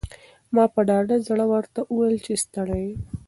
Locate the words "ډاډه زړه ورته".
0.87-1.79